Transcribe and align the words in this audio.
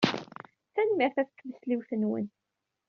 Tanemmirt 0.73 1.17
ɣef 1.19 1.29
tmesliwt-nwen. 1.31 2.27